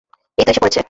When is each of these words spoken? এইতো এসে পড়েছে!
এইতো 0.37 0.51
এসে 0.51 0.61
পড়েছে! 0.61 0.79